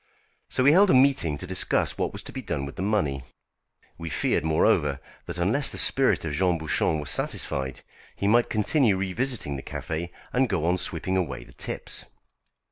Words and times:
So 0.49 0.63
we 0.63 0.71
held 0.71 0.89
a 0.89 0.95
meeting 0.95 1.37
to 1.37 1.45
discuss 1.45 1.95
what 1.95 2.11
was 2.11 2.23
to 2.23 2.31
be 2.31 2.41
done 2.41 2.65
with 2.65 2.75
the 2.75 2.81
money. 2.81 3.21
We 3.99 4.09
feared, 4.09 4.43
moreover, 4.43 4.99
that 5.27 5.37
unless 5.37 5.69
the 5.69 5.77
spirit 5.77 6.25
of 6.25 6.33
Jean 6.33 6.57
Bouchon 6.57 6.97
were 6.99 7.05
satisfied, 7.05 7.81
he 8.15 8.27
might 8.27 8.49
continue 8.49 8.97
revisiting 8.97 9.57
the 9.57 9.61
café 9.61 10.09
and 10.33 10.49
go 10.49 10.65
on 10.65 10.79
sweeping 10.79 11.17
away 11.17 11.43
the 11.43 11.53
tips. 11.53 12.05